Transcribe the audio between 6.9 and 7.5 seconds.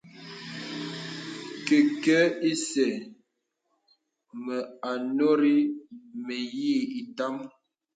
ìtām.